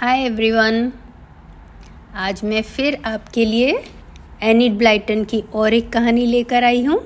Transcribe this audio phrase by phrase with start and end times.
[0.00, 0.92] Hi everyone
[2.16, 3.72] आज मैं फिर आपके लिए
[4.42, 6.96] एनिड ब्लाइटन की और एक कहानी लेकर आई हूँ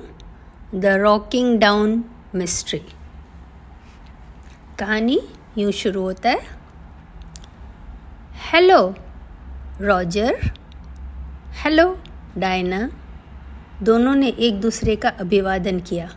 [0.75, 2.03] द रॉकिंग डाउन
[2.35, 2.79] मिस्ट्री
[4.79, 5.19] कहानी
[5.57, 6.39] यूँ शुरू होता है।
[8.51, 8.77] हेलो
[9.81, 10.51] रॉजर
[11.63, 11.87] हेलो
[12.37, 12.79] डायना
[13.83, 16.09] दोनों ने एक दूसरे का अभिवादन किया।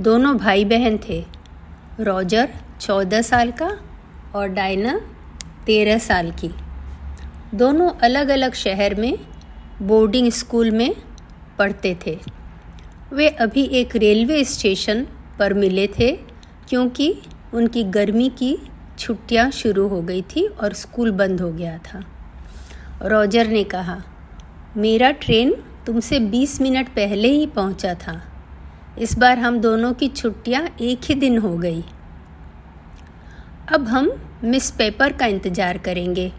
[0.00, 1.24] दोनों भाई बहन थे।
[2.00, 3.70] रॉजर चौदह साल का
[4.34, 5.00] और डायना
[5.66, 6.50] तेरह साल की।
[7.54, 9.18] दोनों अलग अलग शहर में
[9.82, 10.94] बोर्डिंग स्कूल में
[11.58, 12.18] पढ़ते थे।
[13.12, 15.06] वे अभी एक रेलवे स्टेशन
[15.38, 16.12] पर मिले थे,
[16.68, 17.14] क्योंकि
[17.54, 18.56] उनकी गर्मी की
[18.98, 22.04] छुट्टियाँ शुरू हो गई थी और स्कूल बंद हो गया था।
[23.02, 24.02] रॉजर ने कहा,
[24.76, 25.54] मेरा ट्रेन
[25.86, 28.22] तुमसे 20 मिनट पहले ही पहुँचा था।
[28.98, 31.84] इस बार हम दोनों की छुट्टियाँ एक ही दिन हो गई।
[33.66, 34.10] अब हम
[34.44, 36.30] मिस पेपर का इंतज़ार करेंगे।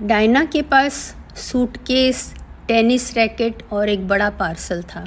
[0.00, 0.94] डायना के पास
[1.38, 2.22] सूटकेस
[2.68, 5.04] टेनिस रैकेट और एक बड़ा पार्सल था।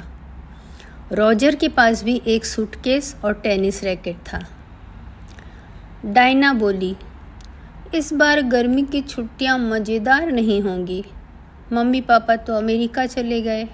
[1.12, 4.40] रॉजर के पास भी एक सूटकेस और टेनिस रैकेट था।
[6.06, 6.94] डायना बोली,
[7.94, 11.04] इस बार गर्मी की छुट्टियाँ मज़ेदार नहीं होंगी।
[11.72, 13.68] मम्मी पापा तो अमेरिका चले गए।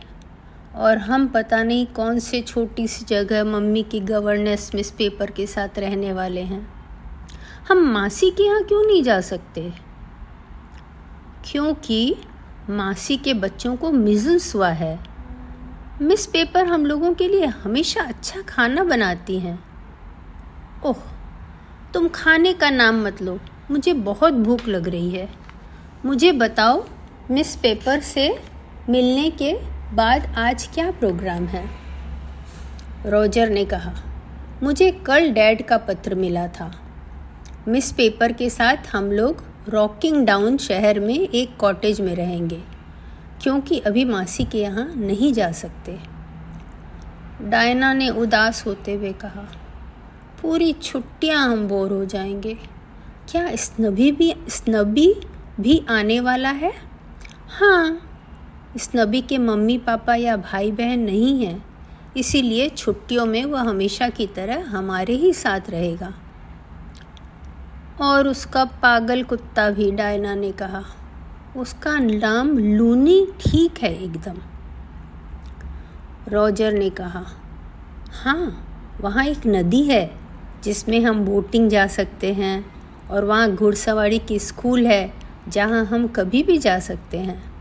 [0.77, 5.47] और हम पता नहीं कौन से छोटी सी जगह मम्मी की गवर्नेंस मिस पेपर के
[5.47, 6.75] साथ रहने वाले हैं।
[7.69, 9.73] हम मासी के यहाँ क्यों नहीं जा सकते?
[11.45, 12.17] क्योंकि
[12.71, 15.01] मासी के बच्चों को मिजन्स हुआ है।
[16.03, 19.65] मिस पेपर हम लोगों के लिए हमेशा अच्छा खाना बनाती हैं।
[20.87, 20.97] ओह,
[21.95, 25.29] तुम खाने का नाम मत लो। मुझे बहुत भूख लग रही है।
[26.05, 26.85] मुझे बताओ
[27.31, 28.43] मिस पेपर से
[28.89, 31.65] मिलने के बाद आज क्या प्रोग्राम है?
[33.07, 33.93] रोजर ने कहा,
[34.63, 36.71] मुझे कल डैड का पत्र मिला था।
[37.69, 42.61] मिस पेपर के साथ हम लोग रॉकिंग डाउन शहर में एक कॉटेज में रहेंगे,
[43.43, 45.99] क्योंकि अभी मासी के यहाँ नहीं जा सकते।
[47.43, 49.49] डायना ने उदास होते हुए कहा,
[50.43, 52.55] पूरी छुट्टियाँ हम बोर हो जाएँगे।
[53.29, 55.15] क्या स्नबी भी स्नबी
[55.61, 56.73] भी आने वाला है?
[57.49, 58.11] हाँ
[58.77, 61.65] इस नबी के मम्मी पापा या भाई बहन नहीं हैं।
[62.17, 66.13] इसीलिए छुट्टियों में वह हमेशा की तरह हमारे ही साथ रहेगा।
[68.01, 70.83] और उसका पागल कुत्ता भी डायना ने कहा,
[71.57, 74.37] उसका नाम लूनी ठीक है एकदम।
[76.29, 77.25] रॉजर ने कहा
[78.15, 78.67] हाँ
[79.01, 80.11] वहाँ एक नदी है
[80.65, 82.65] जिसमें हम बोटिंग जा सकते हैं
[83.11, 85.13] और वहाँ घुड़सवारी की स्कूल है
[85.49, 87.54] जहाँ हम कभी भी जा सकते हैं।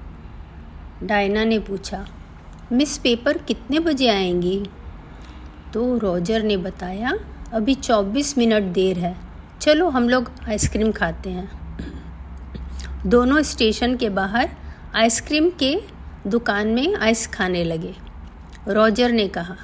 [1.03, 2.05] डायना ने पूछा,
[2.71, 4.65] मिस पेपर कितने बजे आएँगी?
[5.73, 7.11] तो रॉजर ने बताया,
[7.53, 9.15] अभी चौबीस मिनट देर है।
[9.61, 11.49] चलो हम लोग आइसक्रीम खाते हैं।
[13.05, 14.49] दोनों स्टेशन के बाहर
[14.95, 15.75] आइसक्रीम के
[16.27, 17.93] दुकान में आइस खाने लगे।
[18.67, 19.55] रॉजर ने कहा,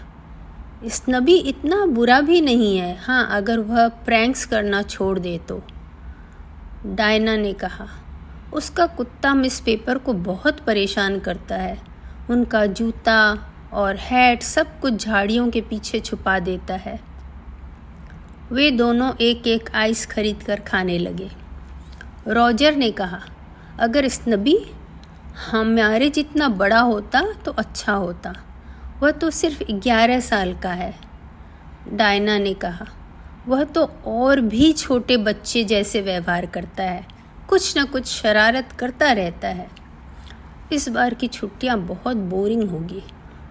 [0.86, 5.62] स्नबी इतना बुरा भी नहीं है। हाँ अगर वह प्रैंक्स करना छोड़ दे तो।
[6.86, 7.88] डायना ने कहा
[8.54, 11.78] उसका कुत्ता मिस पेपर को बहुत परेशान करता है।
[12.30, 17.00] उनका जूता और हैट सब कुछ झाड़ियों के पीछे छुपा देता है।
[18.52, 21.30] वे दोनों एक एक आइस खरीद कर खाने लगे।
[22.28, 23.20] रॉजर ने कहा,
[23.80, 24.72] अगर स्नबी
[25.52, 28.34] हमारे जितना बड़ा होता तो अच्छा होता।
[29.02, 30.96] वह तो सिर्फ़ ग्यारह साल का है।
[31.94, 32.88] डायना ने कहा,
[33.48, 37.19] वह तो और भी छोटे बच्चे जैसे व्यवहार करता है।
[37.50, 39.70] कुछ ना कुछ शरारत करता रहता है।
[40.72, 43.04] इस बार की छुट्टियाँ बहुत बोरिंग होगी।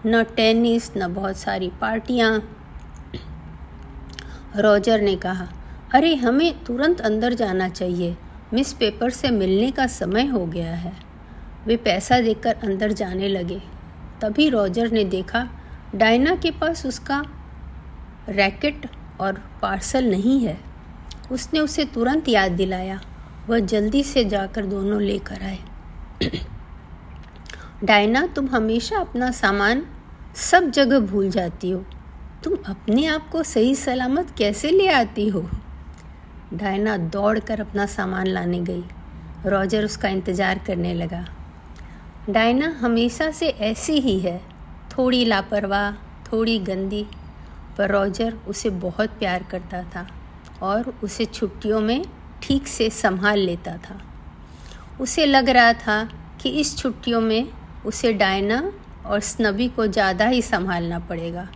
[0.07, 2.59] न टेनिस, न बहुत सारी पार्टियाँ।
[4.57, 5.49] रॉजर ने कहा,
[5.95, 8.17] अरे, हमें तुरंत अंदर जाना चाहिए।
[8.55, 10.93] मिस पेपर से मिलने का समय हो गया है।
[11.67, 13.63] वे पैसा देकर अंदर जाने लगे।
[14.21, 15.49] तभी रॉजर ने देखा,
[15.95, 17.25] डायना के पास उसका
[18.29, 20.61] रैकेट और पार्सल नहीं है।
[21.33, 23.01] उसने उसे तुरंत याद दिलाया।
[23.49, 25.59] वह जल्दी से जाकर दोनों लेकर आए।
[27.85, 29.87] डायना, तुम हमेशा अपना सामान
[30.37, 31.85] सब जगह भूल जाती हो।
[32.45, 35.49] तुम अपने आप को सही सलामत कैसे ले आती हो?
[36.55, 38.85] डायना दौड़कर अपना सामान लाने गई।
[39.47, 41.25] रॉजर उसका इंतज़ार करने लगा।
[42.31, 44.41] डायना हमेशा से ऐसी ही है।
[44.99, 45.93] थोड़ी लापरवाह,
[46.33, 47.07] थोड़ी गंदी,
[47.79, 50.07] पर रॉजर उसे बहुत प्यार करता था
[50.63, 52.05] और उसे छुट्टियों में
[52.43, 54.01] ठीक से संभाल लेता था।
[55.01, 56.03] उसे लग रहा था
[56.43, 57.49] कि इस छुट्टियों में
[57.87, 58.63] उसे डायना
[59.07, 61.49] और स्नबी को ज़्यादा ही संभालना पड़ेगा,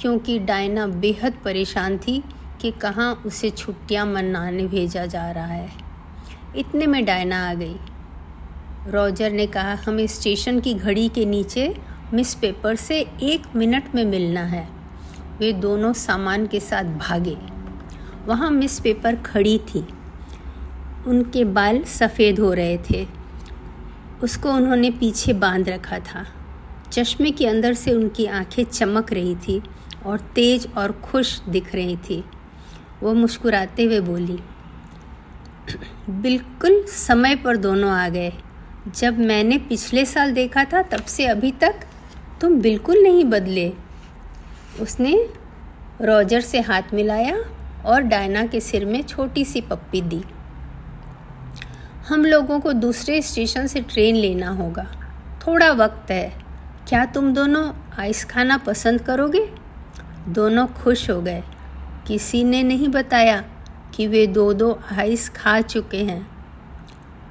[0.00, 2.22] क्योंकि डायना बेहद परेशान थी
[2.60, 5.70] कि कहाँ उसे छुट्टियाँ मनाने भेजा जा रहा है।
[6.56, 7.76] इतने में डायना आ गई।
[8.86, 11.74] रॉजर ने कहा, हमें स्टेशन की घड़ी के नीचे
[12.12, 14.66] मिस पेपर से एक मिनट में मिलना है।
[15.38, 17.36] वे दोनों सामान के साथ भागे।
[18.26, 19.86] वहाँ मिस पेपर खड़ी थी।
[21.08, 23.06] उनके बाल सफ़ेद हो रहे थे।
[24.22, 26.24] उसको उन्होंने पीछे बाँध रखा था।
[26.92, 29.60] चश्मे के अंदर से उनकी आँखें चमक रही थी
[30.06, 32.22] और तेज और खुश दिख रही थी।
[33.02, 34.38] वो मुस्कुराते हुए बोली,
[36.10, 38.32] बिल्कुल समय पर दोनों आ गए।
[38.96, 41.84] जब मैंने पिछले साल देखा था, तब से अभी तक
[42.40, 43.72] तुम बिल्कुल नहीं बदले।
[44.80, 45.14] उसने
[46.02, 47.36] रॉजर से हाथ मिलाया
[47.84, 50.22] और डायना के सिर में छोटी सी पप्पी दी।
[52.08, 54.86] हम लोगों को दूसरे स्टेशन से ट्रेन लेना होगा।
[55.46, 56.32] थोड़ा वक्त है।
[56.88, 59.50] क्या तुम दोनों आइस खाना पसंद करोगे?
[60.28, 61.42] दोनों खुश हो गए।
[62.06, 63.44] किसी ने नहीं बताया
[63.94, 66.28] कि वे दो दो आइस खा चुके हैं।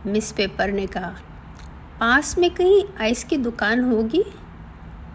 [0.05, 1.15] मिस पेपर ने कहा,
[1.99, 4.23] पास में कहीं आइस की दुकान होगी?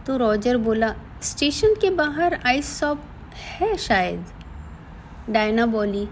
[0.06, 3.03] तो रॉजर बोला, स्टेशन के बाहर आइस शॉप
[3.35, 4.26] है शायद?
[5.31, 6.09] डायना बोली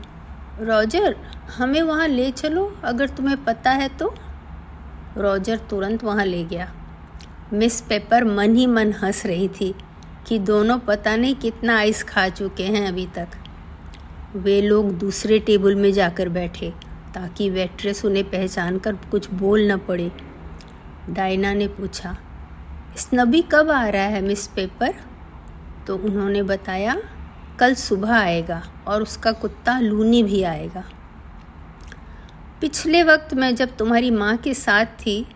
[0.61, 1.17] रॉजर,
[1.57, 4.15] हमें वहाँ ले चलो, अगर तुम्हें पता है तो।
[5.17, 6.73] रॉजर तुरंत वहाँ ले गया।
[7.53, 9.75] मिस पेपर मन ही मन हंस रही थी
[10.27, 13.29] कि दोनों पता नहीं कितना आइस खा चुके हैं अभी तक।
[14.37, 16.71] वे लोग दूसरे टेबल में जाकर बैठे,
[17.15, 20.13] ताकि वेट्रेस उन्हें पहचान कर कुछ बोल न पड़े।
[21.11, 22.17] डायना ने पूछा
[22.97, 24.95] स्नबी कब आ रहा है, मिस पेपर?
[25.87, 26.97] तो उन्होंने बताया
[27.61, 30.85] कल सुबह आएगा और उसका कुत्ता लूनी भी आएगा।
[32.61, 35.27] पिछले वक्त मैं जब तुम्हारी माँ के साथ थी,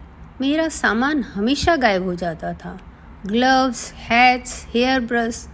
[0.41, 2.79] मेरा सामान हमेशा गायब हो जाता था।
[3.27, 5.49] ग्लव्स, हैट्स, हेयर ब्रश,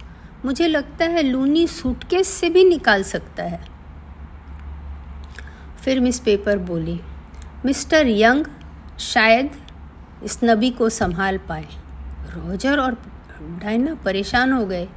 [0.45, 3.59] मुझे लगता है लूनी सूटकेस से भी निकाल सकता है।
[5.83, 6.99] फिर मिस पेपर बोली,
[7.65, 8.45] मिस्टर यंग,
[8.99, 9.51] शायद
[10.23, 11.67] इस नबी को संभाल पाए।
[12.29, 12.97] रोजर और
[13.41, 14.87] डायना परेशान हो गए।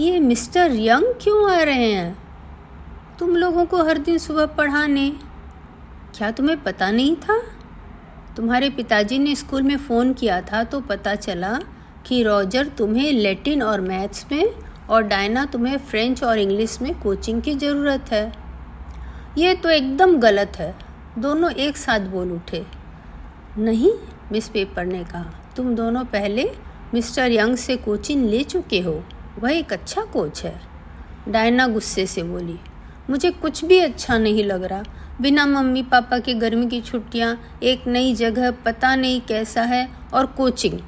[0.00, 2.18] ये मिस्टर यंग क्यों आ रहे हैं?
[3.18, 5.10] तुम लोगों को हर दिन सुबह पढ़ाने।
[6.14, 7.38] क्या तुम्हें पता नहीं था?
[8.36, 11.58] तुम्हारे पिताजी ने स्कूल में फ़ोन किया था तो पता चला
[12.06, 14.54] कि रॉजर तुम्हें लैटिन और मैथ्स में
[14.90, 18.32] और डायना तुम्हें फ्रेंच और इंग्लिश में कोचिंग की ज़रूरत है।
[19.38, 20.74] ये तो एकदम गलत है।
[21.18, 22.64] दोनों एक साथ बोल उठे।
[23.58, 23.92] नहीं,
[24.32, 26.50] मिस पेपर ने कहा, तुम दोनों पहले
[26.94, 29.02] मिस्टर यंग से कोचिंग ले चुके हो।
[29.38, 30.60] वह एक अच्छा कोच है।
[31.28, 32.58] डायना गुस्से से बोली,
[33.10, 34.82] मुझे कुछ भी अच्छा नहीं लग रहा।
[35.20, 40.26] बिना मम्मी पापा के गर्मी की छुट्टियाँ, एक नई जगह, पता नहीं कैसा है, और
[40.26, 40.78] कोचिंग।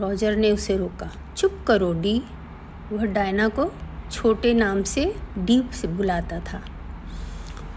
[0.00, 2.22] रॉजर ने उसे रोका। चुप करो, डी।
[2.92, 3.70] वह डायना को
[4.12, 6.60] छोटे नाम से डी से बुलाता था।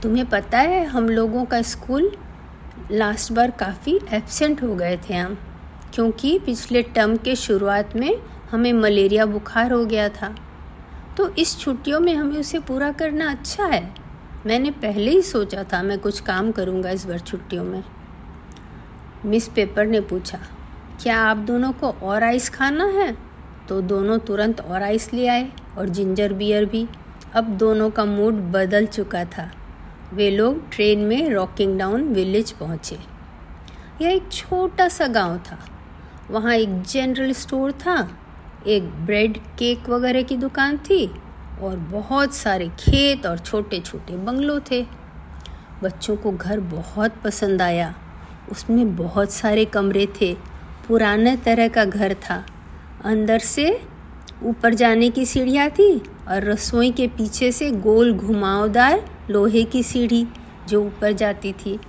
[0.03, 2.11] तुम्हें पता है, हम लोगों का स्कूल
[2.91, 5.37] लास्ट बार काफ़ी एबसेंट हो गए थे हम,
[5.93, 8.15] क्योंकि पिछले टर्म के शुरुआत में
[8.51, 10.33] हमें मलेरिया बुखार हो गया था।
[11.17, 13.83] तो इस छुट्टियों में हमें उसे पूरा करना अच्छा है।
[14.45, 17.83] मैंने पहले ही सोचा था मैं कुछ काम करूँगा इस बार छुट्टियों में।
[19.25, 20.39] मिस पेपर ने पूछा,
[21.01, 23.11] क्या आप दोनों को और आइस खाना है?
[23.69, 26.87] तो दोनों तुरंत और आइस ले आए और जिंजर बियर भी।
[27.33, 29.49] अब दोनों का मूड बदल चुका था।
[30.13, 32.97] वे लोग ट्रेन में रॉकिंग डाउन विलेज पहुँचे।
[34.01, 35.59] यह एक छोटा सा गाँव था।
[36.31, 37.95] वहाँ एक जनरल स्टोर था।
[38.67, 41.11] एक ब्रेड केक वगैरह की दुकान थी
[41.61, 44.87] और बहुत सारे खेत और छोटे छोटे बंगलों थे।
[45.83, 47.95] बच्चों को घर बहुत पसंद आया।
[48.51, 50.37] उसमें बहुत सारे कमरे थे।
[50.87, 52.45] पुराने तरह का घर था।
[53.05, 53.81] अंदर से
[54.43, 60.27] ऊपर जाने की सीढ़ियाँ थी और रसोई के पीछे से गोल घुमावदार लोहे की सीढ़ी
[60.67, 61.79] जो ऊपर जाती थी।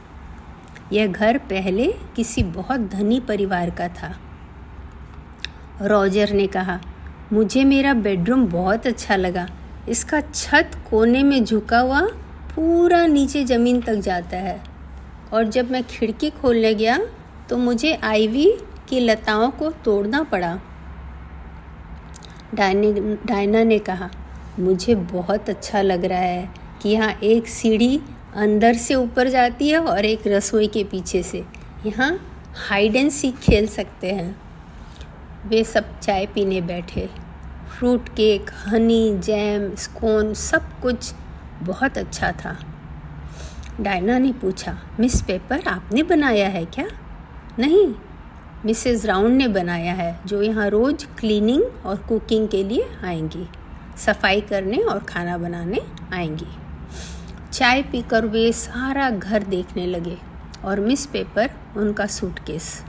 [0.93, 4.17] यह घर पहले किसी बहुत धनी परिवार का था।
[5.83, 6.79] रॉजर ने कहा,
[7.33, 9.47] मुझे मेरा बेडरूम बहुत अच्छा लगा।
[9.89, 12.01] इसका छत कोने में झुका हुआ
[12.55, 14.61] पूरा नीचे ज़मीन तक जाता है।
[15.33, 16.99] और जब मैं खिड़की खोलने गया
[17.49, 18.47] तो मुझे आईवी
[18.89, 20.59] की लताओं को तोड़ना पड़ा।
[22.55, 24.11] डायने ने कहा,
[24.59, 26.49] मुझे बहुत अच्छा लग रहा है
[26.83, 28.01] कि यहाँ एक सीढ़ी
[28.37, 31.45] अंदर से ऊपर जाती है और एक रसोई के पीछे से।
[31.87, 32.13] यहाँ
[32.59, 34.35] हाइड एंड सीख खेल सकते हैं।
[35.47, 37.11] वे सब चाय पीने बैठे।
[37.79, 41.15] Fruit cake, honey, jam, scone, सब कुछ
[41.63, 42.57] बहुत अच्छा था।
[43.81, 46.87] डायना ने पूछा, मिस पेपर, आपने बनाया है क्या?
[47.59, 47.95] नहीं,
[48.65, 53.49] मिसेस राउंड ने बनाया है, जो यहाँ रोज़ क्लीनिंग और कुकिंग के लिए आएँगी।
[53.97, 55.81] सफ़ाई करने और खाना बनाने
[56.13, 56.47] आएँगी।
[57.53, 60.19] चाय पीकर वे सारा घर देखने लगे
[60.65, 62.85] और मिस पेपर, उनका सूटकेस।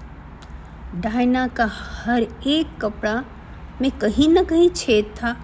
[0.95, 3.25] डायना का हर एक कपड़ा
[3.81, 5.35] में कहीं ना कहीं छेद था,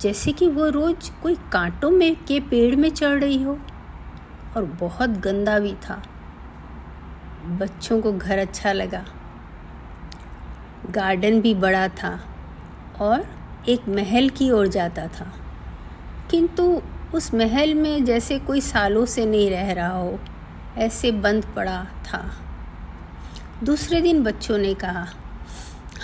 [0.00, 3.58] जैसे कि वो रोज कोई कांटों में के पेड़ में चढ़ रही हो।
[4.56, 6.02] और बहुत गंदा भी था।
[7.46, 9.04] बच्चों को घर अच्छा लगा।
[10.90, 12.20] गार्डन भी बड़ा था
[13.00, 13.26] और
[13.68, 15.32] एक महल की ओर जाता था।
[16.30, 16.82] किंतु
[17.14, 20.18] उस महल में जैसे कोई सालों से नहीं रह रहा हो,
[20.76, 22.30] ऐसे बंद पड़ा था।
[23.62, 25.06] दूसरे दिन बच्चों ने कहा,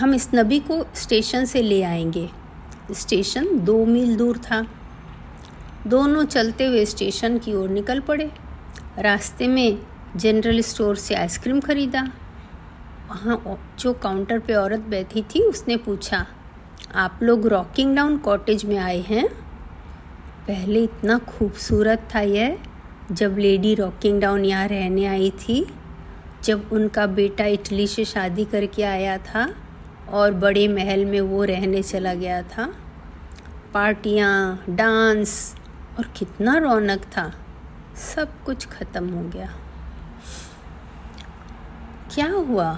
[0.00, 2.29] हम इस नबी को स्टेशन से ले आएँगे।
[2.93, 4.67] स्टेशन दो मील दूर था।
[5.87, 8.31] दोनों चलते हुए स्टेशन की ओर निकल पड़े।
[8.99, 9.79] रास्ते में
[10.17, 12.03] जनरल स्टोर से आइसक्रीम ख़रीदा।
[13.09, 16.27] वहाँ जो काउंटर पे औरत बैठी थी, उसने पूछा,
[16.95, 19.29] आप लोग रॉकिंग डाउन कॉटेज में आए हैं?
[20.49, 22.59] पहले इतना खूबसूरत था यह,
[23.12, 25.67] जब लेडी रॉकिंग डाउन यहाँ रहने आई थी।
[26.45, 29.49] जब उनका बेटा इटली से शादी करके आया था
[30.11, 32.73] और बड़े महल में वो रहने चला गया था,
[33.75, 35.54] पार्टियाँ, डांस
[35.99, 37.33] और कितना रौनक था,
[37.97, 39.49] सब कुछ ख़त्म हो गया।
[42.14, 42.71] क्या हुआ?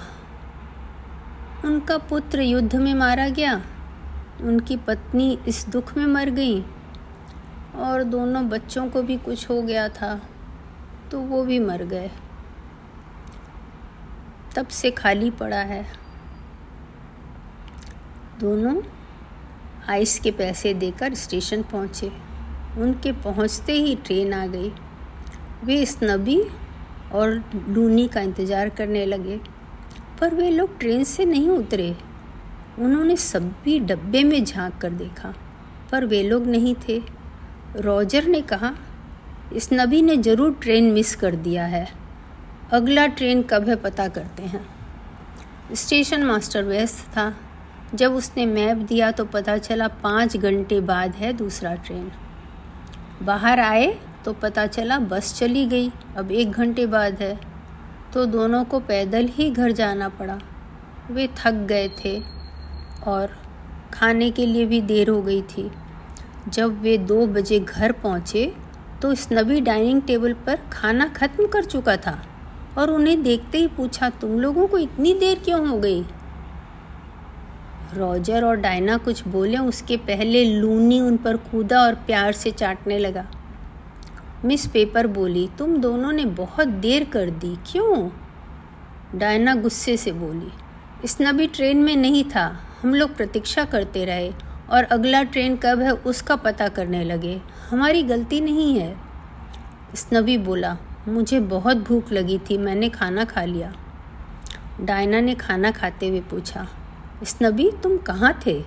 [1.64, 3.60] उनका पुत्र युद्ध में मारा गया,
[4.42, 6.60] उनकी पत्नी इस दुख में मर गई
[7.76, 10.20] और दोनों बच्चों को भी कुछ हो गया था
[11.10, 12.10] तो वो भी मर गए।
[14.56, 15.84] तब से खाली पड़ा है।
[18.40, 18.80] दोनों
[19.88, 22.10] आइस के पैसे देकर स्टेशन पहुँचे।
[22.78, 24.72] उनके पहुँचते ही ट्रेन आ गई।
[25.64, 26.40] वे इस नबी
[27.12, 29.38] और लूनी का इंतज़ार करने लगे,
[30.20, 31.94] पर वे लोग ट्रेन से नहीं उतरे।
[32.78, 35.34] उन्होंने सभी डब्बे में झाँक कर देखा,
[35.92, 37.00] पर वे लोग नहीं थे।
[37.76, 38.74] रॉजर ने कहा
[39.52, 41.86] इस नबी ने ज़रूर ट्रेन मिस कर दिया है।
[42.72, 44.64] अगला ट्रेन कब है पता करते हैं।
[45.74, 47.32] स्टेशन मास्टर व्यस्त था।
[47.94, 52.10] जब उसने मैप दिया तो पता चला पाँच घंटे बाद है दूसरा ट्रेन।
[53.22, 53.86] बाहर आए
[54.24, 57.34] तो पता चला बस चली गई। अब एक घंटे बाद है।
[58.14, 60.38] तो दोनों को पैदल ही घर जाना पड़ा।
[61.10, 62.18] वे थक गए थे
[63.06, 63.36] और
[63.94, 65.70] खाने के लिए भी देर हो गई थी।
[66.48, 68.52] जब वे दो बजे घर पहुँचे
[69.02, 72.20] तो इस नबी डाइनिंग टेबल पर खाना ख़त्म कर चुका था।
[72.78, 76.04] और उन्हें देखते ही पूछा, तुम लोगों को इतनी देर क्यों हो गई?
[77.94, 82.98] रॉजर और डायना कुछ बोले, उसके पहले लूनी उन पर कूदा और प्यार से चाटने
[82.98, 83.26] लगा।
[84.44, 88.10] मिस पेपर बोली, तुम दोनों ने बहुत देर कर दी, क्यों?
[89.18, 90.50] डायना गुस्से से बोली,
[91.04, 94.32] इस नबी ट्रेन में नहीं था, हम लोग प्रतीक्षा करते रहे
[94.70, 98.96] और अगला ट्रेन कब है उसका पता करने लगे। हमारी गलती नहीं है।
[99.94, 100.76] स्नबी बोला
[101.10, 103.72] मुझे बहुत भूख लगी थी, मैंने खाना खा लिया।
[104.80, 106.66] डायना ने खाना खाते हुए पूछा
[107.42, 108.64] नबी, तुम कहाँ थे?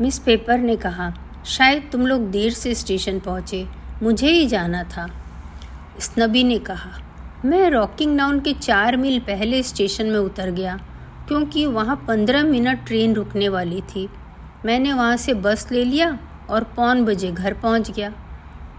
[0.00, 1.12] मिस पेपर ने कहा,
[1.46, 3.66] शायद तुम लोग देर से स्टेशन पहुँचे,
[4.02, 5.06] मुझे ही जाना था।
[6.00, 6.90] स्नबी ने कहा,
[7.44, 10.78] मैं रॉकिंग डाउन के चार मील पहले स्टेशन में उतर गया,
[11.28, 14.08] क्योंकि वहाँ पंद्रह मिनट ट्रेन रुकने वाली थी।
[14.64, 16.18] मैंने वहाँ से बस ले लिया
[16.50, 18.12] और पौन बजे घर पहुँच गया।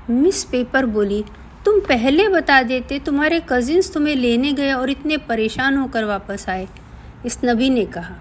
[0.10, 1.24] मिस पेपर बोली
[1.70, 6.68] तुम पहले बता देते तुम्हारे कजिन्स तुम्हें लेने गए और इतने परेशान होकर वापस आए,
[7.26, 8.16] इस नबी ने कहा।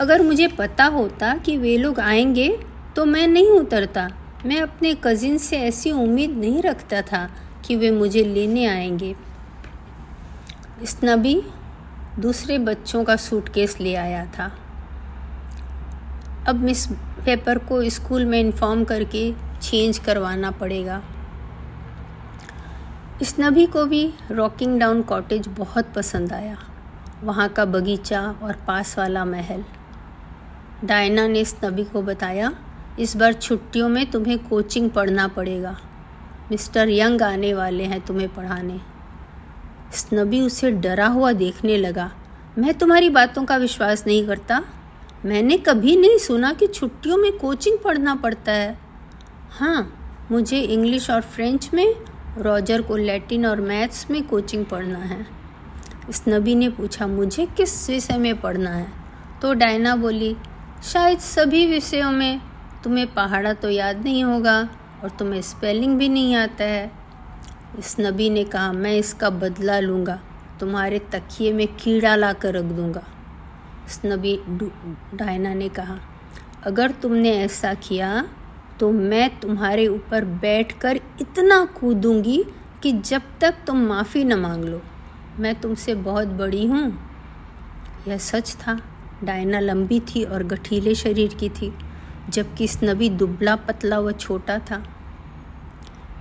[0.00, 2.48] अगर मुझे पता होता कि वे लोग आएँगे
[2.96, 4.08] तो मैं नहीं उतरता।
[4.46, 7.28] मैं अपने कज़िन से ऐसी उम्मीद नहीं रखता था
[7.64, 9.14] कि वे मुझे लेने आएँगे।
[10.82, 11.40] इस नबी
[12.18, 14.50] दूसरे बच्चों का सूटकेस ले आया था।
[16.48, 16.86] अब मिस
[17.24, 19.30] पेपर को स्कूल में इन्फॉर्म करके
[19.62, 21.02] चेंज करवाना पड़ेगा।
[23.24, 26.56] इस नबी को भी रॉकिंग डाउन कॉटेज बहुत पसंद आया।
[27.22, 29.64] वहाँ का बगीचा और पास वाला महल।
[30.84, 32.52] डायना ने इस नबी को बताया,
[32.98, 35.76] इस बार छुट्टियों में तुम्हें कोचिंग पढ़ना पड़ेगा।
[36.50, 38.74] मिस्टर यंग आने वाले हैं तुम्हें पढ़ाने।
[39.94, 42.10] इस नबी उसे डरा हुआ देखने लगा।
[42.58, 44.64] मैं तुम्हारी बातों का विश्वास नहीं करता।
[45.24, 48.78] मैंने कभी नहीं सुना कि छुट्टियों में कोचिंग पढ़ना पड़ता है।
[49.50, 49.92] हाँ
[50.30, 51.94] मुझे इंग्लिश और फ्रेंच में
[52.38, 55.26] रॉजर को लैटिन और मैथ्स में कोचिंग पढ़ना है।
[56.10, 58.86] इस नबी ने पूछा, मुझे किस विषय में पढ़ना है?
[59.42, 60.36] तो डायना बोली,
[60.82, 62.40] शायद सभी विषयों में।
[62.84, 64.68] तुम्हें पहाड़ा तो याद नहीं होगा
[65.02, 66.92] और तुम्हें स्पेलिंग भी नहीं आता है।
[67.78, 70.20] इस नबी ने कहा, मैं इसका बदला लूँगा।
[70.60, 73.02] तुम्हारे तकिए में कीड़ा ला कर रख दूँगा।
[73.86, 74.40] इस नबी
[75.14, 75.98] डायना ने कहा,
[76.64, 78.28] अगर तुमने ऐसा किया
[78.80, 82.44] तो मैं तुम्हारे ऊपर बैठकर इतना कूदूँगी
[82.82, 84.82] कि जब तक तुम माफ़ी न मांग लो।
[85.38, 86.98] मैं तुमसे बहुत बड़ी हूँ।
[88.08, 88.80] यह सच था।
[89.24, 91.74] डायना लंबी थी और गठीले शरीर की थी,
[92.30, 94.84] जबकि स्नबी दुबला पतला व छोटा था।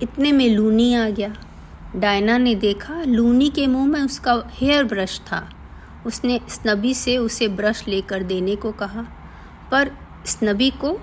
[0.02, 1.36] इतने में लूनी आ गया।
[1.96, 5.50] डायना ने देखा, लूनी के मुँह में उसका हेयर ब्रश था।
[6.06, 9.06] उसने स्नबी से उसे ब्रश लेकर देने को कहा,
[9.72, 9.92] पर
[10.26, 11.00] स्नबी को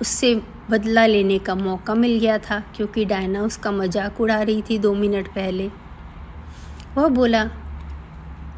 [0.00, 0.34] उससे
[0.70, 4.94] बदला लेने का मौका मिल गया था, क्योंकि डायना उसका मज़ाक उड़ा रही थी दो
[4.94, 5.70] मिनट पहले।
[6.96, 7.44] वह बोला,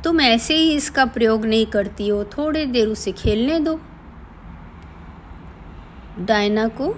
[0.04, 3.78] तुम ऐसे ही इसका प्रयोग नहीं करती हो, थोड़ी देर उसे खेलने दो।
[6.18, 6.94] डायना को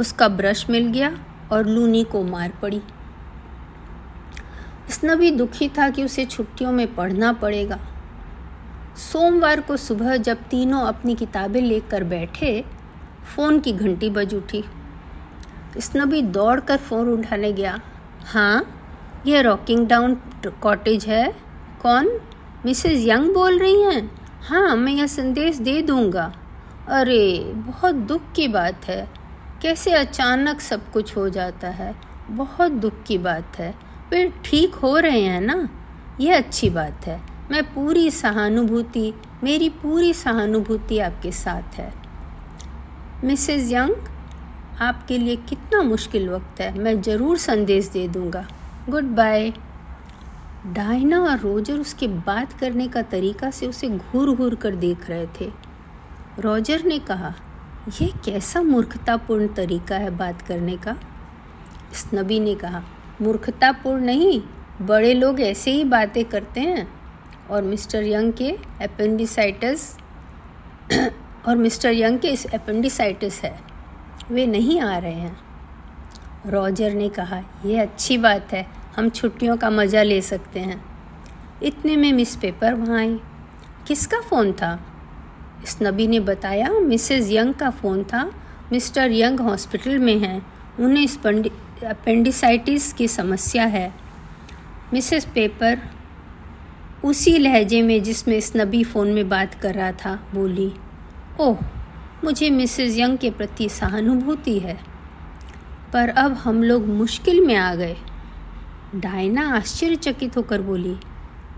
[0.00, 1.12] उसका ब्रश मिल गया
[1.52, 2.80] और लूनी को मार पड़ी।
[5.04, 7.78] भी दुखी था कि उसे छुट्टियों में पढ़ना पड़ेगा।
[8.96, 12.64] सोमवार को सुबह जब तीनों अपनी किताबें लेकर बैठे
[13.36, 14.64] फ़ोन की घंटी बज उठी।
[15.78, 17.80] स्नबी दौड़ कर फ़ोन उठाने गया।
[18.26, 18.74] हाँ
[19.26, 20.14] यह रॉकिंग डाउन
[20.62, 21.36] कॉटेज है।
[21.82, 22.20] कौन?
[22.64, 24.10] मिसेस यंग बोल रही हैं।
[24.42, 26.32] हाँ मैं यह संदेश दे दूँगा।
[26.88, 29.08] अरे, बहुत दुख की बात है।
[29.62, 31.96] कैसे अचानक सब कुछ हो जाता है?
[32.30, 33.74] बहुत दुख की बात है।
[34.10, 35.68] फिर ठीक हो रहे हैं ना?
[36.20, 42.07] यह अच्छी बात है। मैं पूरी सहानुभूति, मेरी पूरी सहानुभूति आपके साथ है।
[43.24, 43.94] मिसेस यंग,
[44.80, 48.46] आपके लिए कितना मुश्किल वक्त है। मैं ज़रूर संदेश दे दूँगा।
[48.88, 49.50] गुड बाय
[50.66, 55.26] डायना और रोजर उसके बात करने का तरीका से उसे घूर घूर कर देख रहे
[55.40, 55.50] थे।
[56.38, 57.34] रोजर ने कहा
[58.02, 60.96] यह कैसा मूर्खतापूर्ण तरीका है बात करने का?
[61.94, 62.82] स्नबी ने कहा,
[63.22, 64.40] मूर्खतापूर्ण नहीं,
[64.82, 66.88] बड़े लोग ऐसे ही बातें करते हैं।
[67.50, 68.50] और मिस्टर यंग के
[68.82, 69.94] अपेंडिसाइटिस
[71.46, 73.58] और मिस्टर यंग के इस अपेंडिसाइटिस है,
[74.30, 75.36] वे नहीं आ रहे हैं।
[76.46, 78.66] रॉजर ने कहा यह अच्छी बात है,
[78.96, 80.82] हम छुट्टियों का मज़ा ले सकते हैं।
[81.62, 83.18] इतने में मिस पेपर वहाँ आई
[83.88, 84.78] किसका फ़ोन था?
[85.66, 88.30] स्नबी ने बताया, मिसेस यंग का फ़ोन था।
[88.72, 90.46] मिस्टर यंग हॉस्पिटल में हैं।
[90.80, 91.06] उन्हें
[91.84, 93.92] अपेंडिसाइटिस की समस्या है।
[94.92, 95.78] मिसेस पेपर
[97.04, 100.72] उसी लहजे में जिसमें स्नबी फ़ोन में बात कर रहा था, बोली
[101.40, 101.58] ओह,
[102.24, 104.80] मुझे मिसेस यंग के प्रति सहानुभूति है।
[105.92, 107.96] पर अब हम लोग मुश्किल में आ गए।
[108.94, 110.96] डायना आश्चर्यचकित होकर बोली,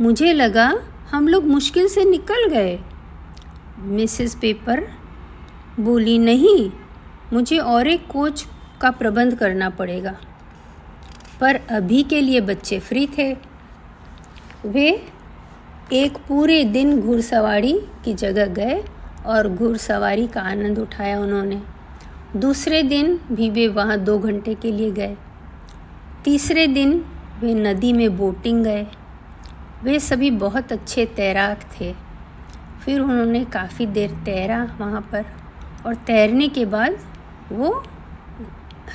[0.00, 0.74] मुझे लगा
[1.10, 2.78] हम लोग मुश्किल से निकल गए।
[3.78, 4.88] मिसेस पेपर
[5.80, 6.70] बोली, नहीं,
[7.32, 8.46] मुझे और एक कोच
[8.80, 10.16] का प्रबंध करना पड़ेगा।
[11.40, 13.36] पर अभी के लिए बच्चे फ्री थे।
[14.66, 15.06] वे
[15.92, 18.84] एक पूरे दिन घुड़सवारी की जगह गए
[19.26, 21.60] और घुड़सवारी का आनंद उठाया उन्होंने।
[22.36, 25.16] दूसरे दिन भी वे वहाँ दो घंटे के लिए गए।
[26.24, 27.04] तीसरे दिन
[27.40, 28.86] वे नदी में बोटिंग गए।
[29.84, 31.92] वे सभी बहुत अच्छे तैराक थे।
[32.84, 35.24] फिर उन्होंने काफ़ी देर तैरा वहाँ पर
[35.86, 36.98] और तैरने के बाद
[37.52, 37.70] वो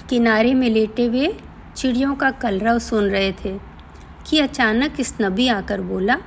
[0.09, 1.33] किनारे में लेटे हुए
[1.75, 3.57] चिड़ियों का कलरव सुन रहे थे
[4.27, 6.17] कि अचानक इस नबी आकर बोला,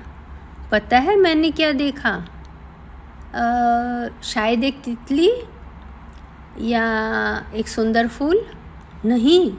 [0.71, 2.25] पता है मैंने क्या देखा?
[3.29, 5.31] शायद एक तितली
[6.61, 6.85] या
[7.55, 8.45] एक सुंदर फूल?
[9.05, 9.53] नहीं,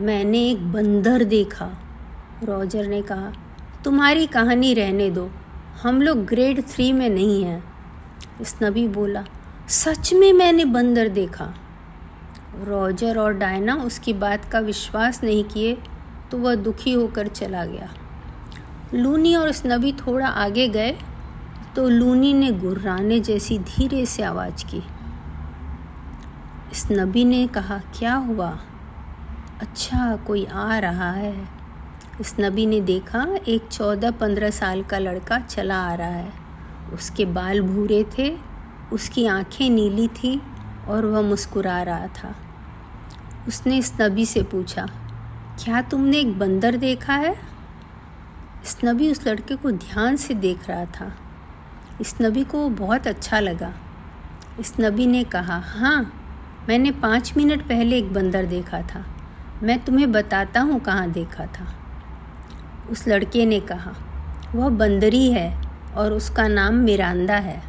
[0.00, 1.70] मैंने एक बंदर देखा।
[2.44, 3.32] रॉजर ने कहा,
[3.84, 5.30] तुम्हारी कहानी रहने दो।
[5.82, 7.62] हम लोग ग्रेड थ्री में नहीं हैं।
[8.40, 9.24] इस नबी बोला,
[9.68, 11.52] सच में मैंने बंदर देखा।
[12.64, 15.76] रॉजर और डायना उसकी बात का विश्वास नहीं किए
[16.30, 17.88] तो वह दुखी होकर चला गया।
[18.94, 20.96] लूनी और स्नबी थोड़ा आगे गए
[21.76, 24.78] तो लूनी ने गुर्राने जैसी धीरे से आवाज़ की।
[26.72, 28.48] इस नबी ने कहा, क्या हुआ?
[29.60, 31.48] अच्छा कोई आ रहा है।
[32.20, 36.32] इस नबी ने देखा, एक चौदह पंद्रह साल का लड़का चला आ रहा है।
[36.92, 38.38] उसके बाल भूरे थे,
[38.92, 40.42] उसकी आँखें नीली थी
[40.88, 42.34] और वह मुस्कुरा रहा था।
[43.48, 44.86] उसने इस नबी से पूछा,
[45.64, 47.36] क्या तुमने एक बंदर देखा है?
[48.64, 51.12] इस नबी उस लड़के को ध्यान से देख रहा था।
[52.04, 53.72] स्नबी को बहुत अच्छा लगा।
[54.60, 56.12] इस नबी ने कहा हाँ
[56.68, 59.04] मैंने पाँच मिनट पहले एक बंदर देखा था।
[59.62, 61.66] मैं तुम्हें बताता हूँ कहाँ देखा था।
[62.90, 63.94] उस लड़के ने कहा,
[64.54, 65.62] वह बंदरी है
[65.96, 67.62] और उसका नाम मिरांदा है।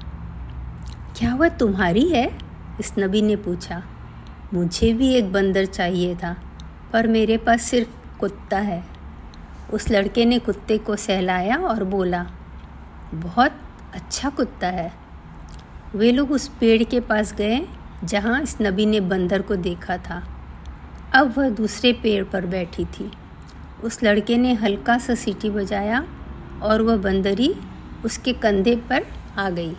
[1.17, 2.27] क्या वह तुम्हारी है?
[2.79, 3.81] इस नबी ने पूछा,
[4.53, 6.35] मुझे भी एक बंदर चाहिए था,
[6.93, 8.83] पर मेरे पास सिर्फ़ कुत्ता है।
[9.73, 12.25] उस लड़के ने कुत्ते को सहलाया और बोला,
[13.13, 13.59] बहुत
[13.97, 14.93] अच्छा कुत्ता है।
[15.95, 17.67] वे लोग उस पेड़ के पास गए,
[18.03, 20.23] जहाँ इस नबी ने बंदर को देखा था।
[21.13, 23.12] अब वह दूसरे पेड़ पर बैठी थी।
[23.83, 26.05] उस लड़के ने हल्का सा सीटी बजाया
[26.62, 27.55] और वह बंदरी
[28.05, 29.05] उसके कंधे पर
[29.38, 29.75] आ गई।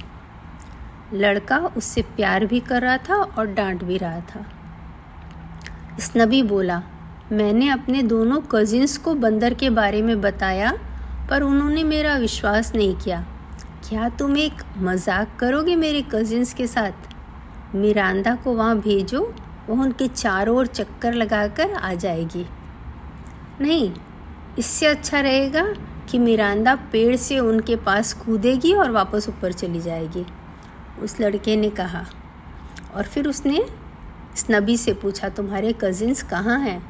[1.14, 4.44] लड़का उससे प्यार भी कर रहा था और डांट भी रहा था।
[5.98, 6.82] इस नबी बोला,
[7.32, 10.72] मैंने अपने दोनों कजिन्स को बंदर के बारे में बताया,
[11.30, 13.26] पर उन्होंने मेरा विश्वास नहीं किया।
[13.88, 16.92] क्या तुम एक मज़ाक करोगे मेरे कजिन्स के साथ?
[17.74, 19.20] मिरांदा को वहाँ भेजो
[19.68, 22.44] वह उनके चारों ओर चक्कर लगाकर आ जाएगी।
[23.60, 23.92] नहीं,
[24.58, 25.62] इससे अच्छा रहेगा
[26.10, 30.24] कि मिरांदा पेड़ से उनके पास कूदेगी और वापस ऊपर चली जाएगी।
[31.02, 32.04] उस लड़के ने कहा,
[32.94, 33.56] और फिर उसने
[34.34, 36.82] इस नबी से पूछा, तुम्हारे कजिन्स कहाँ हैं?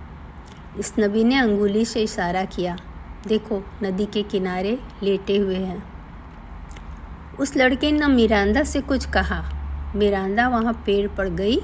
[0.79, 2.77] इस नबी ने अंगुली से इशारा किया,
[3.27, 5.98] देखो, नदी के किनारे लेटे हुए हैं।
[7.41, 9.45] उस लड़के ने मिरांदा से कुछ कहा।
[9.97, 11.57] मिरांदा वहाँ पेड़ पर गई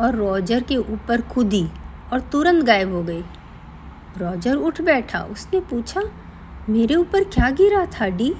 [0.00, 1.68] और रॉजर के ऊपर कूदी
[2.12, 3.24] और तुरंत गायब हो गई।
[4.18, 6.02] रॉजर उठ बैठा। उसने पूछा,
[6.68, 8.34] मेरे ऊपर क्या गिरा था, डी?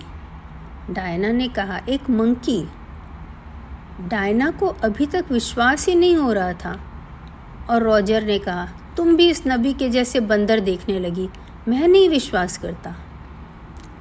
[0.90, 2.68] डायना ने कहा, एक मंकी।
[4.08, 6.80] डायना को अभी तक विश्वास ही नहीं हो रहा था।
[7.70, 11.28] और रॉजर ने कहा, तुम भी इस नबी के जैसे बंदर देखने लगी।
[11.68, 12.94] मैं नहीं विश्वास करता।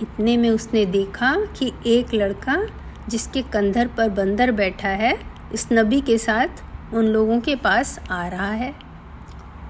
[0.02, 2.68] इतने में उसने देखा कि एक लड़का
[3.10, 5.18] जिसके कंधर पर बंदर बैठा है,
[5.54, 6.48] इस नबी के साथ
[6.94, 8.74] उन लोगों के पास आ रहा है।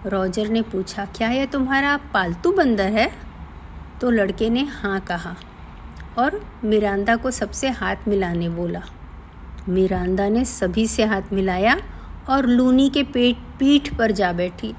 [0.06, 3.12] रॉजर ने पूछा, क्या यह तुम्हारा पालतू बंदर है?
[4.02, 5.36] तो लड़के ने हाँ कहा
[6.18, 8.82] और मिरांदा को सबसे हाथ मिलाने बोला।
[9.70, 11.78] मिरांदा ने सभी से हाथ मिलाया
[12.30, 14.74] और लूनी के पेट, पीठ पर जा बैठी।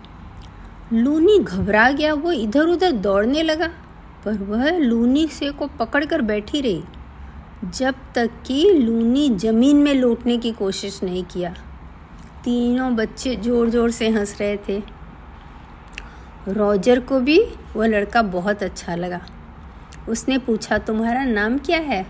[0.92, 3.70] लूनी घबरा गया, वो इधर उधर दौड़ने लगा।
[4.24, 6.82] पर वह लूनी से को पकड़कर बैठी रही,
[7.64, 11.54] जब तक कि लूनी ज़मीन में लौटने की कोशिश नहीं किया।
[12.44, 14.82] तीनों बच्चे ज़ोर ज़ोर से हंस रहे थे।
[16.48, 19.20] रॉजर को भी वह लड़का बहुत अच्छा लगा।
[20.08, 22.06] उसने पूछा, तुम्हारा नाम क्या है?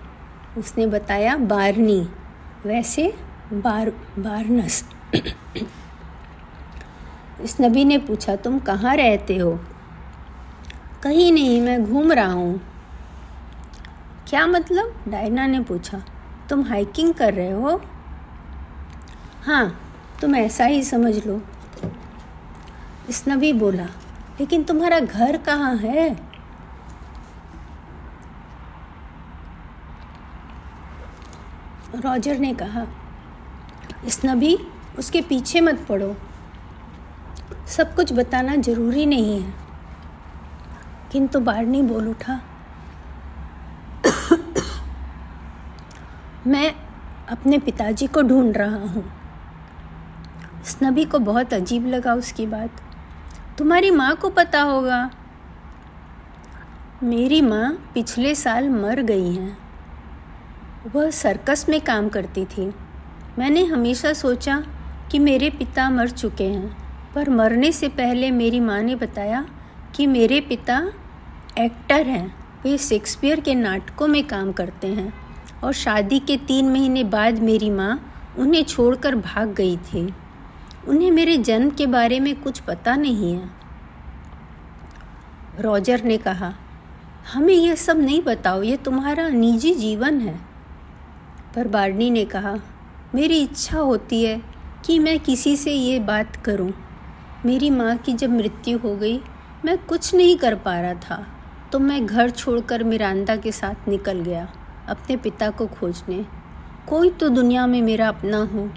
[0.59, 2.09] उसने बताया, बारनी।
[2.67, 3.15] वैसे,
[3.53, 4.85] बार, बारनस।
[7.41, 9.61] इस नबी ने पूछा, तुम कहाँ रहते हो?
[11.03, 12.61] कहीं नहीं मैं घूम रहा हूँ।
[14.29, 14.95] क्या मतलब?
[15.09, 16.03] डायना ने पूछा।
[16.51, 17.81] तुम हाइकिंग कर रहे हो?
[19.45, 19.81] हाँ
[20.21, 21.41] तुम ऐसा ही समझ लो।
[23.09, 23.87] इस नबी बोला,
[24.41, 26.09] लेकिन तुम्हारा घर कहाँ है?
[31.95, 32.87] रॉजर ने कहा
[34.07, 34.57] इस नबी
[34.99, 36.15] उसके पीछे मत पड़ो।
[37.69, 39.68] सब कुछ बताना ज़रूरी नहीं है।
[41.13, 42.41] किंतु बारनी बोल उठा।
[46.47, 46.75] मैं
[47.29, 49.13] अपने पिताजी को ढूंढ रहा हूँ।
[50.65, 52.71] स्नबी को बहुत अजीब लगा उसकी बात।
[53.59, 55.11] तुम्हारी माँ को पता होगा।
[57.03, 59.59] मेरी माँ पिछले साल मर गई हैं।
[60.95, 62.75] वह सर्कस में काम करती थी।
[63.39, 64.65] मैंने हमेशा सोचा
[65.11, 66.77] कि मेरे पिता मर चुके हैं,
[67.15, 69.47] पर मरने से पहले मेरी माँ ने बताया
[69.97, 70.93] कि मेरे पिता
[71.59, 75.13] एक्टर हैं। वे शेक्सपियर के नाटकों में काम करते हैं
[75.65, 80.15] और शादी के तीन महीने बाद मेरी माँ उन्हें छोड़कर भाग गई थी।
[80.89, 83.51] उन्हें मेरे जन्म के बारे में कुछ पता नहीं है।
[85.61, 86.55] रॉजर ने कहा,
[87.33, 90.41] हमें यह सब नहीं बताओ, ये तुम्हारा निजी जीवन है।
[91.57, 92.57] पर बार्नी ने कहा,
[93.15, 94.43] मेरी इच्छा होती है
[94.87, 96.73] कि मैं किसी से ये बात करूँ।
[97.47, 99.21] मेरी माँ की जब मृत्यु हो गई
[99.65, 101.27] मैं कुछ नहीं कर पा रहा था
[101.73, 104.47] तो मैं घर छोड़कर मिरांदा के साथ निकल गया,
[104.89, 106.25] अपने पिता को खोजने।
[106.89, 108.69] कोई तो दुनिया में मेरा अपना हो,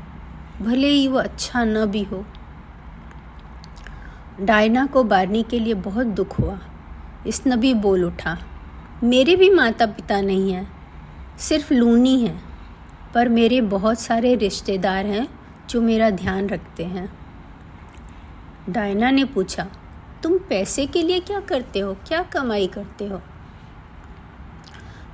[0.61, 2.23] भले ही वो अच्छा न भी हो।
[4.41, 6.59] डायना को बारनी के लिए बहुत दुख हुआ।
[7.27, 8.37] इस नबी बोल उठा,
[9.03, 10.67] मेरे भी माता पिता नहीं हैं,
[11.39, 12.41] सिर्फ़ लूनी हैं,
[13.13, 15.27] पर मेरे बहुत सारे रिश्तेदार हैं
[15.69, 17.11] जो मेरा ध्यान रखते हैं।
[18.69, 19.67] डायना ने पूछा
[20.23, 21.93] तुम पैसे के लिए क्या करते हो?
[21.93, 23.21] क्या कमाई करते हो?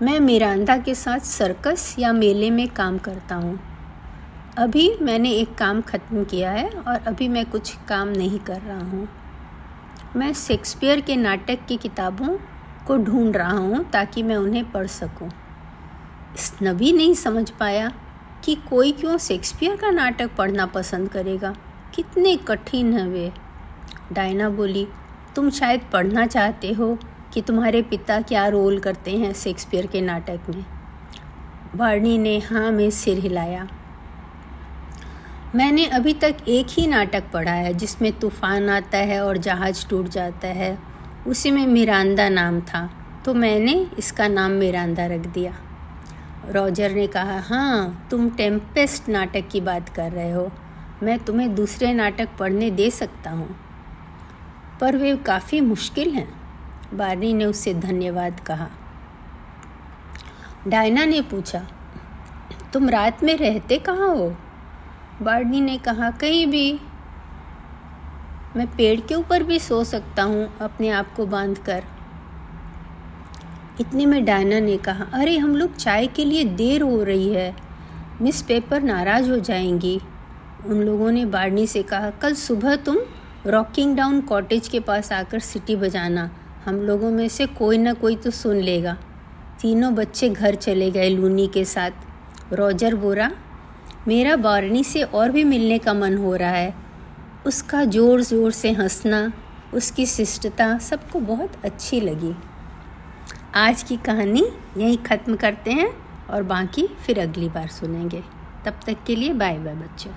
[0.01, 3.59] मैं मिरांदा के साथ सर्कस या मेले में काम करता हूँ।
[4.57, 8.79] अभी मैंने एक काम ख़त्म किया है और अभी मैं कुछ काम नहीं कर रहा
[8.79, 9.07] हूँ।
[10.15, 12.37] मैं शेक्सपियर के नाटक की किताबों
[12.87, 15.29] को ढूंढ रहा हूँ ताकि मैं उन्हें पढ़ सकूँ।
[16.35, 17.91] इस नबी नहीं समझ पाया
[18.43, 21.55] कि कोई क्यों शेक्सपियर का नाटक पढ़ना पसंद करेगा।
[21.95, 23.31] कितने कठिन है वे।
[24.13, 24.87] डायना बोली,
[25.35, 26.97] तुम शायद पढ़ना चाहते हो
[27.33, 30.65] कि तुम्हारे पिता क्या रोल करते हैं शेक्सपियर के नाटक में?
[31.75, 33.67] वार्नी ने हाँ में सिर हिलाया।
[35.55, 40.07] मैंने अभी तक एक ही नाटक पढ़ा है, जिसमें तूफ़ान आता है और जहाज़ टूट
[40.07, 40.77] जाता है।
[41.27, 42.89] उसी में मिरांदा नाम था
[43.25, 45.53] तो मैंने इसका नाम मिरांदा रख दिया।
[46.49, 50.51] रॉजर ने कहा हाँ तुम टेम्पेस्ट नाटक की बात कर रहे हो।
[51.03, 53.55] मैं तुम्हें दूसरे नाटक पढ़ने दे सकता हूँ।
[54.81, 56.41] पर वे काफ़ी मुश्किल हैं,
[56.93, 58.67] बारनी ने उससे धन्यवाद कहा।
[60.67, 61.67] डायना ने पूछा,
[62.73, 64.37] तुम रात में रहते कहाँ हो?
[65.21, 66.79] बार्नी ने कहा, कहीं भी।
[68.55, 71.83] मैं पेड़ के ऊपर भी सो सकता हूँ अपने आप को बाँध कर
[73.81, 77.55] इतने में डायना ने कहा, अरे, हम लोग चाय के लिए देर हो रही है।
[78.21, 80.01] मिस पेपर नाराज़ हो जाएँगी।
[80.65, 82.97] उन लोगों ने बार्नी से कहा, कल सुबह तुम
[83.47, 86.29] रॉकिंग डाउन कॉटेज के पास आकर सिटी बजाना।
[86.65, 88.97] हम लोगों में से कोई ना कोई तो सुन लेगा।
[89.61, 93.31] तीनों बच्चे घर चले गए लूनी के साथ। रॉजर बोरा,
[94.07, 96.73] मेरा बारनी से और भी मिलने का मन हो रहा है।
[97.45, 99.31] उसका ज़ोर ज़ोर से हंसना,
[99.73, 102.35] उसकी शिष्टता सबको बहुत अच्छी लगी।
[103.55, 104.43] आज की कहानी
[104.77, 105.89] यहीं ख़त्म करते हैं
[106.29, 108.23] और बाकी फिर अगली बार सुनेंगे।
[108.65, 110.11] तब तक के लिए बाय बाय बच्चों।